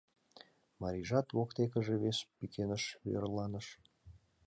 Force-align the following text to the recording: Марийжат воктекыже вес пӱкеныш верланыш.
Марийжат 0.81 1.27
воктекыже 1.35 1.95
вес 2.03 2.19
пӱкеныш 2.37 2.83
верланыш. 3.09 3.67